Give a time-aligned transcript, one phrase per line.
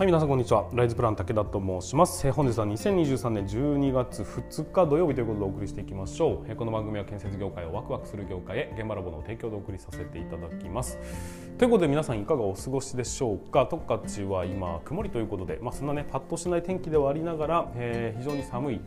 [0.00, 0.66] はい皆さんこんにちは。
[0.72, 2.26] ライズプラン武田と申します。
[2.26, 6.56] え本日は2023年12月2日土曜日ということでお送りしていきましょう。
[6.56, 10.98] この番組は建設業界をワクワクする業界へ現場ラボの提供でお送りさせていただきます。
[11.58, 13.68] ということで皆さんいかがお過ごしでしょうか？
[13.70, 18.80] 十勝は今曇りということでまあそんなねパッとしない天気ではありながら、えー非常に寒い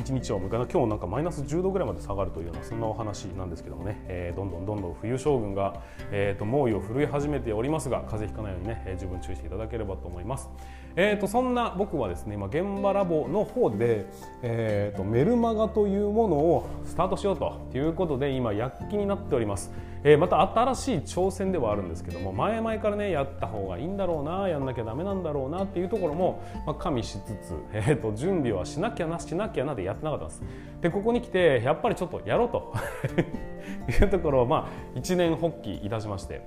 [0.00, 10.47] 一日を迎えな今日なんかマイナス10度ぐらいまで下がるというようなそんなお話なんですけどもね、えーどんどんどんどん冬将軍が、えーと猛威を振るい始めておりますが風邪ひかないようにね、えー十分注意していただければと思います。
[10.96, 14.06] えー、とそんな僕はですね今現場ラボの方で、
[14.42, 19.70] えー、とメルマガというものをスタートしようということで今躍起になっております。
[20.04, 30.42] えーまた新しい挑戦ではあるんですけども前々からねやった方がいいんだろうなやんなきゃダメなんだろうなっていうところも、まあ、加味しつつ、えー、と準備はしなきゃなしなきゃなでやってなかったんです。
[30.80, 32.72] でここに来てやっぱりちょっとやろうと。
[33.88, 36.42] いうところを、まあ、一年発起いたしまして。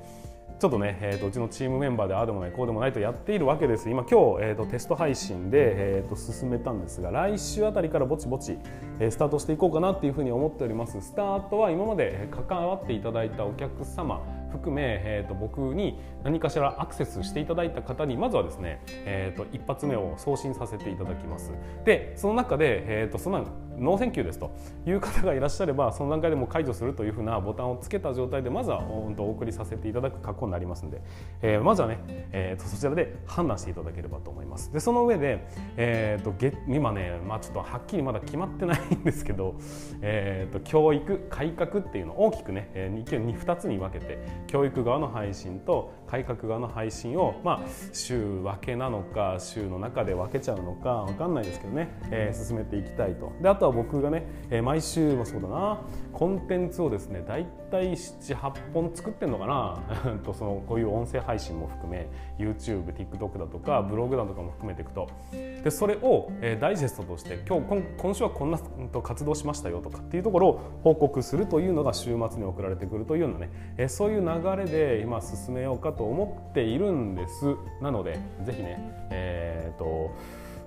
[0.62, 3.90] ちょっとね、えー、とうちのチームメンバーでああでもないこうでもないとやっているわけです。
[3.90, 5.58] 今今日、えー、とテスト配信で、
[5.98, 8.60] えー、と進めたんですが来週あたりからぼちぼち、
[9.00, 11.02] えースタートしていこうかなっていうふうに思っております。
[11.02, 14.22] スタートは今まで関わっていただいたお客様
[14.52, 21.54] 含め、えー、と僕に何かしらアクセスしていただいた方にまずはですね、えー、と一発目を送信させていただきます。
[21.86, 23.44] でその中で、えー、とそんな
[23.82, 24.52] No thank you ですと
[24.86, 31.02] いう方がいらっしゃればその段階でも解除するというふうなボタンをつけた状態でまずはお送りさせていただく格好になりますので、
[31.42, 32.00] えーまずはね、
[32.32, 34.74] えー、とそちらで判断していただければと思います。
[34.74, 39.56] でその上で、えー、とげ今ね、まあ、ちょっとはっきりまだ決まってないんですけど、
[40.02, 53.32] えー、と教育改革っていうのを大きくね、2, 2つに分けて教育側の配信と改革側の配信を、まあ、週分けなのか週の中で分けちゃうのか分かんないですけどね、えー進めていきたいと。
[53.42, 55.82] であとは僕がね、えー毎週もそうだな。
[56.14, 58.36] コンテンツをですね大体78
[58.74, 59.80] 本作ってんのかな。
[60.24, 65.08] とそのこういう音声配信も含め YouTubeTikTok だとかブログだとかも含めていくと。
[65.32, 68.60] でそれを、えーダイジェストとして今日今今週はこんな
[69.02, 77.56] 活動しましたよとかっていうところを報告するというのが週末に送られてくるというようなね、えーそういう流れで今進めようかと思っているんです。
[77.82, 80.12] なのでぜひねえー、と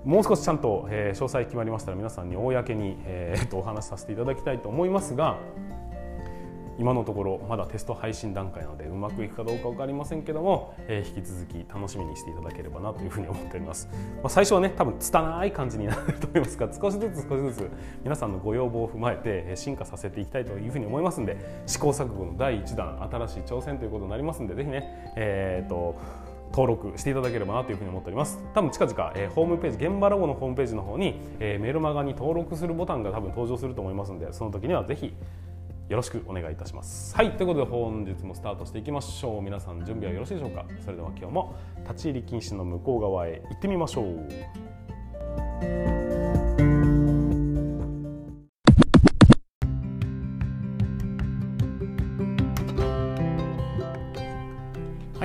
[0.04, 5.38] もう少しちゃんと、えー詳細決まりましたら皆さんに公に、えーとお話しさせていただきたいと思いますが
[6.78, 17.71] 今のところまだテスト配信段階なのでうまくいくかどうか分かりませんけども、えー引き続き楽しみにしていただければなというふうに思っております、まあ、最初はね多分拙い感じになると思いますが少しずつ少しずつ
[18.03, 21.36] 皆さんのご要望を踏まえてえ進化させていきたいというふうに思いますんで
[21.66, 25.97] 試行錯誤の第1弾新しい挑戦ということになりますんでぜひねえーと
[26.54, 28.41] 登録していただければなというふうに思っております。
[28.54, 35.12] 多分近々、えーホームページ現場ラボのホームページの方に、えーメルマガに登録するボタンが多分登場すると思いますのでその時にはぜひ
[35.88, 37.16] よろしくお願いいたします。
[37.16, 39.42] はいということで本日もスタートしていきましょう。
[39.42, 40.65] 皆さん準備はよろしいでしょうか？
[40.84, 41.56] それでは今日も
[41.88, 45.94] 立ち入り禁止の向こう側へ行ってみましょう。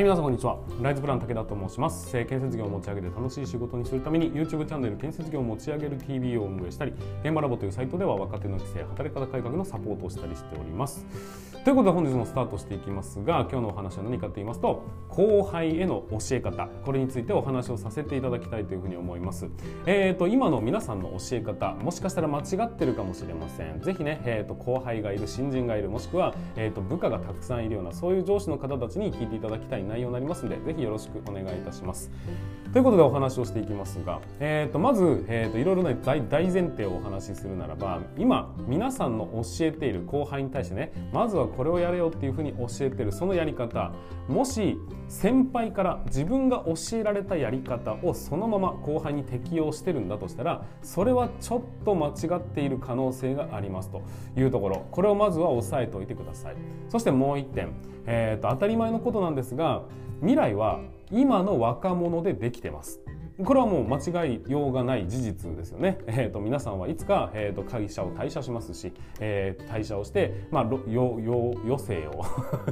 [0.09, 0.57] 皆さんこんにちは。
[0.81, 2.11] ライズプラン武田と申します。
[2.11, 6.93] 建設業を持ち上げて楽しい仕事にするために YouTube チャンネル建設業を持ち上げる TV を運営したり、
[7.23, 11.05] 現場ラボというサイトでは若手の規制、働き方改革のサポートをしたりしております。
[11.63, 19.47] ということで本日もスタートしていきますが、今日のお話は何かと言いますと、後輩への教え方、これについてお話をさせていただきたいというふうに思います。
[19.85, 23.81] えー、と今の皆さんの教え方、もしかしたら間違ってるかもしれません。
[23.81, 32.11] ぜひね、えー、と後輩がいる、新人がいる、もしくは、えー、と部下がたくさんいるようなそういう上司の方たちに聞いていただきたい内容になりますので、ぜひよろしくお願いいたします。
[32.71, 43.91] ということでお話をしていきますが、えー、とまず、えー、といろいろな大前提をお話しするならば今皆さんの教えている後輩に対してねまずはこれをやれよっていうふうに教えてるそのやり方
[44.27, 44.77] もし
[45.07, 54.03] 先輩から自分が教えられたやり方をそのまま後輩に適用してるんだとしたらそれはちょっと間違っている可能性がありますと
[54.37, 56.55] いうところこれをまずは押さえておいてください
[56.87, 57.73] そしてもう一点、
[58.05, 59.78] えー、と当たり前のことなんですが
[60.19, 60.79] 未来は
[61.11, 62.99] 今の若者でできてます
[63.43, 65.99] これはもう間違いようがない事実ですよね。
[66.07, 68.91] えー、と皆さんはいつか、えー、と会社を退社しますし、
[69.21, 72.23] えー退社をして、まあ、よよ余生を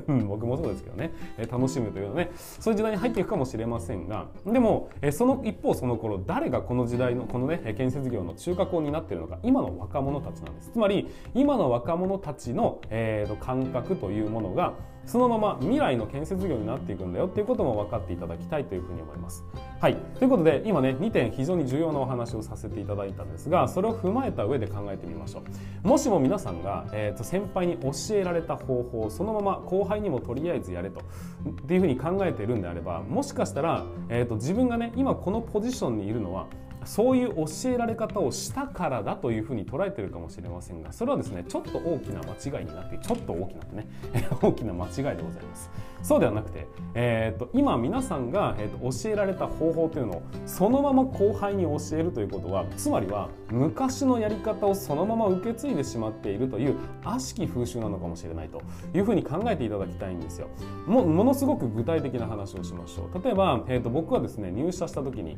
[0.27, 10.71] 僕もそうですけどね、えー楽しむというようなねそういう時代に入っていくかもしれませんがでも、えーその一方その頃誰がこの時代のこのね建設業の中核を担っているのか今の若者たちなんです。
[10.71, 14.74] つまり今の若者たちの、えー、と感覚というものが
[15.07, 19.45] そのまま未来の建設業になっていくんだよっていうことも分かっていただきたいというふうに思います。
[19.80, 25.44] はいということで今ね2点非常に重要なお話をさせていただいたんですがそれを踏まえた上で考えてみましょ
[25.83, 31.01] うもしも皆さんが、えーと、先輩に教えられた方法をそのまま後輩にもとりあえずやれと
[31.48, 36.48] っていうふうに考えているんであればもしかしたら、えーと自分がね今このポジションにいるのは
[36.88, 43.88] そういう教えられ方をしたからだというふうに捉えてるかもしれませんがそれはですねちょっと大きな間違いになってちょっと大きなってね
[44.42, 45.69] 大きな間違いでございます。
[46.01, 58.62] そうではなくて、えーと、今皆さんが、えーと、教えられた方法というのをそのまま後輩に教えるということはつまりは昔のやり方をそのまま受け継いでしまっているという悪しき風習なのかもしれないと
[58.94, 60.48] いうふうに考えていただきたいんですよ。
[60.86, 63.24] もものすごく具体的な話をしましょう。
[63.24, 65.38] 例えば、えーと僕はですね入社した時に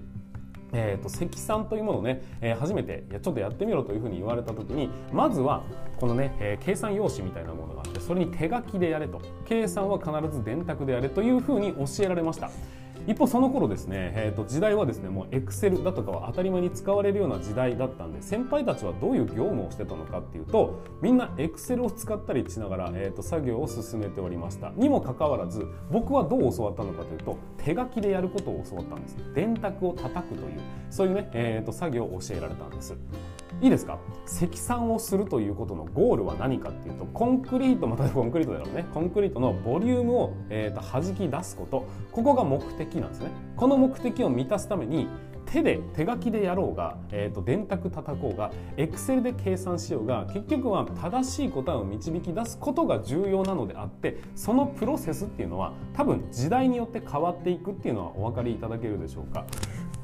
[0.74, 5.63] えーと、積算というものをね、えー、初めてちょっとやってみろというふうに言われた時にまずは
[5.98, 12.50] このね、えー、計算用紙みたいなものがあってそれに手書きでやれと計算は必ず電卓でやれというふうに教えられました。
[13.09, 24.69] 一方その頃ですね、えー、と時代はですねもうエクセルだとかは当たり前に使われるような時代だったんで先輩たちはどういう業務をしてたのかっていうとみんなエクセルを使ったりしながら、えー、と作業を進めておりました。
[24.75, 29.17] にもかかわらず僕はどう教わったのかというと手書きでやることを教わったんです。
[29.33, 30.59] 電卓を叩くという
[30.91, 32.95] そういうね、えー、と作業を教えられたんです。
[33.61, 34.00] いいですか？
[34.25, 38.85] 積算をするということのゴールは何かっていうとコンクリートまたコンクリートだろうね。
[38.94, 41.85] コンクリートのボリュームを、えー、と弾き出すこと。
[42.13, 43.31] ここが目的なんですね。
[43.56, 45.07] この目的を満たすために
[45.46, 59.45] 手で手書きでやろうが、えー、と電卓叩こうがエクセルで計算しようが結局は正しい答えを導き出すことが重要なのであってそのプロセスっていうのは多分時代によって変わっていくっていうのはお分かりいただけるでしょうか。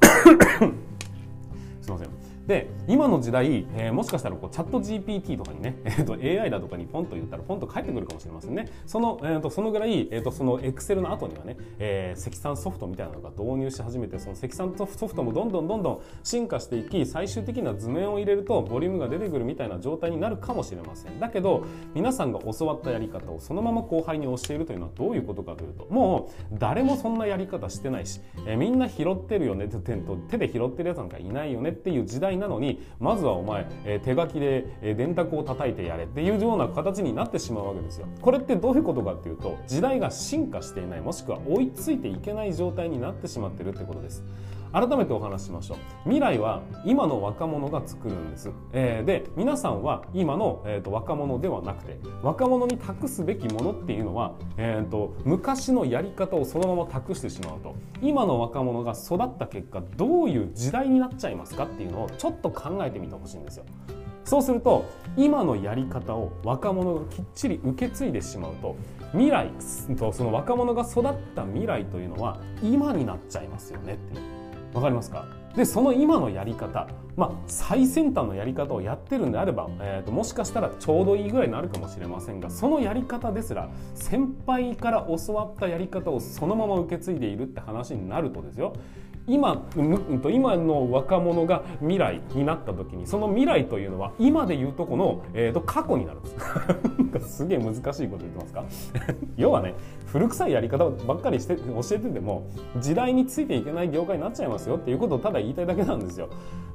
[1.80, 2.25] すいません。
[2.46, 8.68] で今の時代、えー、もしかしたらこうチャット GPT とかにね、 えーと、AI だとかにポンと言ったらポンと返ってくるかもしれませんね。
[8.86, 21.18] その,、えーと、そのぐらい、えーと、その Excel の後にはね、えー、積算ソフトみたいなのが導入し始めてその積算ソフトもどんどんどんどん進化していき最終的な図面を入れるとボリュームが出てくるみたいな状態になるかもしれません。
[21.18, 21.64] だけど
[21.94, 29.76] 皆さんが教わったやり方をそのまま後輩に教えるというのはどういうことかというともう誰もそんなやり方してないし、えー、みんな拾ってるよねって
[30.28, 38.06] 手で拾ってるやつなんかいないよねっていう時代なのにまずはお前、えー、手書きで、え、電卓を叩いてやれっていうような形になってしまうわけですよ。
[38.20, 44.24] これってどういうことかっていうと時代が進化していないもしくは追いついていけない状態になってしまってるってことです。
[44.72, 45.78] 改めてお話ししましょう。
[46.04, 57.74] 未来は今の若者が作るんです、えー、で皆さんは今の、えーと、若者ではなくて若者に託すべきものっていうのは、えーと、昔のやり方をそのまま託してしまうと。
[58.02, 63.64] 今の若者が育った結果どういう時代になっちゃいますかっていうのをちょっと考えてみてほしいんですよ。
[64.24, 64.84] そうすると
[65.16, 68.76] 今のやり方を若者がきっちり受け継いでしまうと
[69.12, 69.50] 未来
[69.96, 74.35] とその若者が育った未来というのは今になっちゃいますよねって。
[74.76, 75.24] わかりますか？
[75.56, 76.86] でその今のやり方、
[77.16, 88.74] まあ、最先端のやり方をやってるんであれば、えーと、もしかしたらちょうどいいぐらいになるかもしれませんがそのやり方ですら先輩から教わったやり方をそのまま受け継いでいるって話になるとですよ。
[89.26, 89.66] 今
[90.30, 96.36] 今の若者が未来になった時にその未来というのは今でいうとこの、えー、と過去になるんです。
[97.26, 98.64] すげえ難しいこと言ってますか？
[99.36, 99.74] 要はね
[100.06, 102.46] 古臭いやり方ばっかりして教えてても
[102.80, 106.28] 時代についていけない業界になっちゃいますよっていうことをただ言いたいだけなんですよ。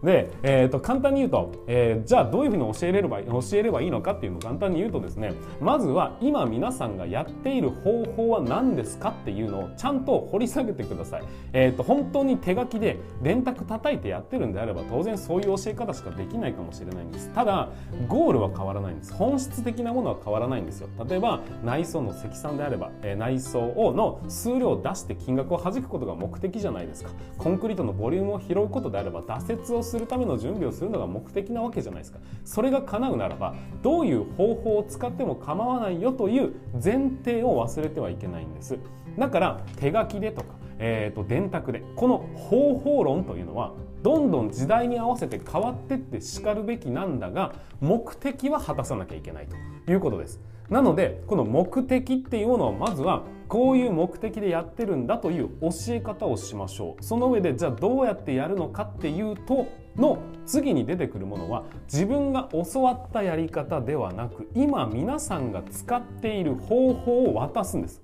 [0.03, 11.23] で、えー、と簡単に言うと、えー、じゃあどういうふうに教えれれば教えればいいのかっていうのを簡単に言うとですねまずは今皆さんがやっている方法は何ですかっていうのをちゃんと掘り下げてください。
[11.53, 17.69] えー、と本当に手書きで電卓叩いてやってるんであれば当然そういう教え方しかできないかもしれないんですただ
[18.07, 20.89] ゴールは変わらないんです本質的なものは変わらないんですよ。
[21.07, 27.11] 例えば内装の積算であれば、えー、内装をの数量を出して金額を弾くことが目的じゃないですか。
[27.37, 32.19] コンクリートのボリュームを拾うことであれば挫折をするための準備をするのが目的なわけじゃないですか。
[32.43, 38.77] それが叶うならばどういう方法を使っても構わないよという前提を忘れてはいけないんです。
[39.17, 43.71] だから手書きでとかえーと、電卓でこの方法論というのは
[44.01, 50.41] どんどん時代に合わせて変わってってしかるべきなんだが目的は果たさなきゃいけないということです。
[50.69, 68.01] なのでこの目的っていうものをまずはこういう目的でやってるんだという教え方をしましょうその上でじゃあどうやってやるのかっていうとの次に出てくるものは自分が教わったやり方ではなく今皆さんが使っている方法を渡すんです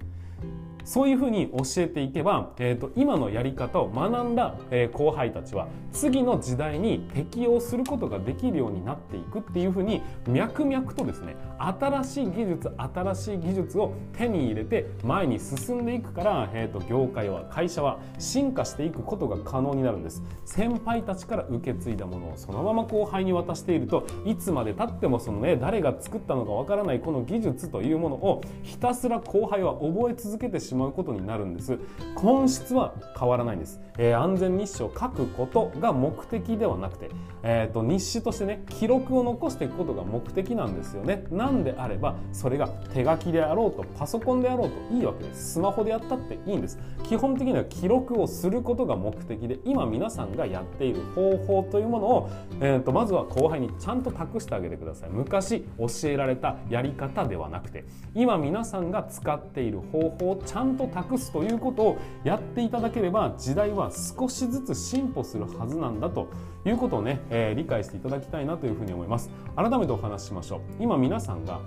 [0.88, 20.24] そういうふうに教えていけば、えーと、今のやり方を学んだ、えー、後輩たちは次の時代に適応することができるようになっていくっていうふうに脈々とですね新しい技術新しい技術を手に入れて前に進んでいくから、えーと、業界は会社は進化していくことが可能になるんです。
[20.46, 30.77] 先輩たちから受け継いだものをそのまま後輩に渡しているといつまでたってもそのね誰が作ったのかわからないこの技術というものをひたすら後輩は覚え続けてしまう。
[30.78, 31.78] まうことになるんです。
[32.16, 37.10] 本質は変わらないんです、えー、安全日誌を書くことが目的ではなくて、
[37.44, 41.26] えーと、日誌としてね記録を残していくことが目的なんですよね。
[41.32, 45.54] なんであればそれが手書きであろうとパソコンであろうといいわけです。
[45.54, 46.80] スマホでやったっていいんです。
[47.04, 52.30] 基本的には記録をすることが目的で今皆さんがやっている方法というものを、
[52.60, 55.10] えーとまずは後輩にちゃんと託してあげてください。
[55.10, 66.28] 昔教えられたやり方ではなくて今皆さんが使っている方法をちゃんんと託すということをやっていただければ時代は少しずつ進歩するはずなんだと
[66.66, 69.30] いうことをね、えー、理解していただきたいなというふうに思います。
[69.56, 70.60] 改めてお話ししましょう。
[70.80, 71.62] 今皆さんが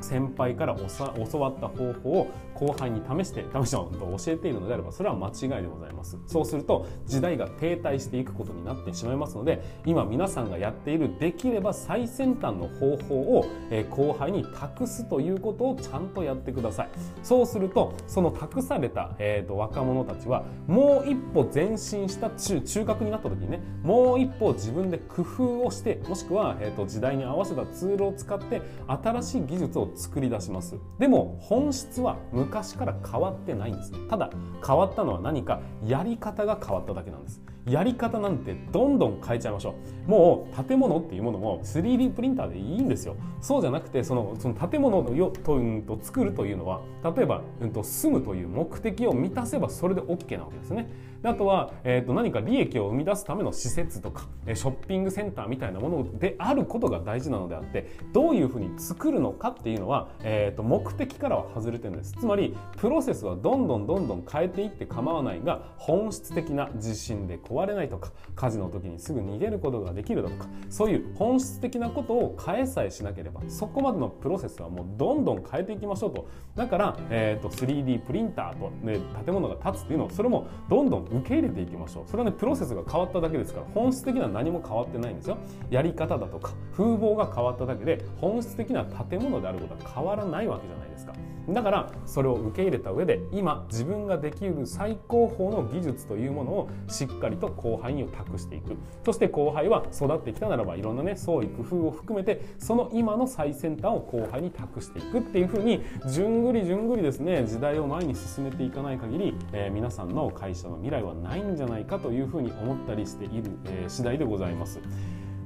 [0.00, 6.18] 先輩から教わった方法を後輩に試して試して教えているのであればそれは間違いでございます。
[6.26, 13.46] そうすると時代が停滞していくことになってしまいますので今皆さんがやっているできれば最先端の方法を
[13.90, 16.88] 後輩に託すということをちゃんとやってください。
[17.22, 30.76] そうするとその託された、えーと、若者たちはもう一歩前進した中中核になった時にねもう一歩自分で工夫をしてもしくは、えーと時代に合わせたツールを使って新しい技術を作り出します。
[30.98, 34.30] でも本質は昔から変わってないんですただ
[34.66, 37.40] 変わったのは何かやり方が変わっただけなんです。
[37.66, 39.74] やり方なんてどんどん変えちゃいましょ
[40.06, 40.10] う。
[40.10, 43.16] もう建物っていうものも 3D プリンターでいいんですよ。
[43.40, 46.80] そうじゃなくてそのその建物をよと、うん、と作るというのは
[47.16, 50.88] 例えば、うん、と住むという目的を満たせばそれで OK なわけですね。
[51.22, 62.12] あとは、えー、と何か利益を生み出すための施設とかショッピングセンターみたいなものであることが大事なのであってどういうふうに作るのかっていうのは、えー、と目的からは外れてるんです。
[62.12, 76.28] つまりプロセスはどんどんどんどん変えていって構わないが本質的な地震で壊れないとか火事の時にすぐ逃げることができるだとかそういう本質的なことを変えさえしなければそこまでのプロセスはもうどんどん変えていきましょうと。
[76.56, 82.04] だから、えー、と 3D プリンターと、ね、建物が建つっていうのをそれもどんどん受け入れていきましょう。
[82.06, 85.38] それはねプロセスが変わっただけですから本質的には何も変わってないんですよ。
[85.70, 91.12] やり方だとか風貌が変わっただけで本質的な建物であることは変わらないわけじゃないですか。
[91.48, 98.76] だからそれを受け入れた上で今自分ができる最高峰の技術というものをしっかりと後輩に託していく。
[99.04, 105.18] そして後輩は育ってきたならばいろんなね創意工夫を含めてその今の最先端を後輩に託していく。
[105.18, 114.78] っていうふうにじゅんぐりじゅんぐりですね時代を前に進めていかない限り、えー、皆さんの会社の未来はないんじゃないかというふうに思ったりしている、えー、次第でございます。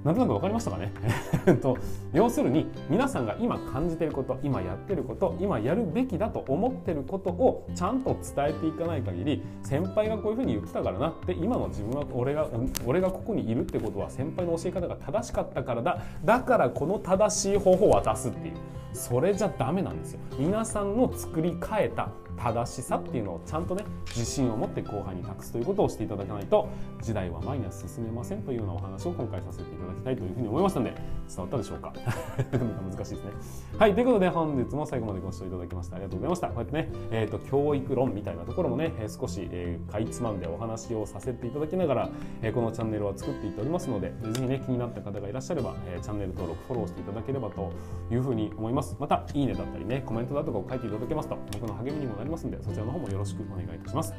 [0.04, 0.92] なんとなく分かりましたかね？
[1.62, 1.78] と
[2.12, 12.48] 要するに皆さんが今感じてること今やってること今やるべきだと思ってることをちゃんと伝えていかない限り先輩がこういうふうに言ってたからなって今の自分は俺が
[12.86, 15.98] 俺がここにいるってことは先輩の教え方が正しかったからだ。
[16.22, 18.54] だからこの正しい方法を渡すっていう。
[18.92, 20.20] それじゃダメなんですよ。
[20.38, 26.68] 皆さんの作り変えた正しさっていうのをちゃんとね自信を持って後輩に託すということをしていただかないと
[27.02, 30.94] 時代は前には進めませんというようなお話を今回させていただきたいというふうに思いましたので
[31.28, 33.30] 伝わったでしょうか難しいですね。
[33.78, 33.94] はい。
[33.94, 36.48] ということで本日も最後までご視聴いただきましてありがとうございました。
[36.48, 42.10] こうやってね、えーと、教育論みたいなところもね、えー、少し、えー、かいつまんでお話をさせていただきながら、
[42.42, 47.72] えー、このチャンネルは作っていっておりますのでぜひね気になった方がいらっしゃれば、えー、チャンネル登録フォローしていただければと
[48.10, 48.96] いうふうに思います。
[48.98, 54.14] またいいねだったりねコメントだとかを書いていただけますと僕の励みにもなりありますのでそちらの方もよろしくお願いいたします。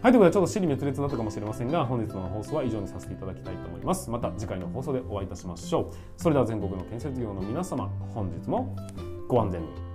[0.00, 4.08] はい、ということで、ちょっと尻滅裂になったかもしれませんが、本日の放送は以上にさせていただきたいと思います。
[4.10, 5.94] また次回の放送でお会いいたしましょう。
[6.16, 8.76] それでは全国の建設業の皆様、本日も
[9.26, 9.87] ご安全に。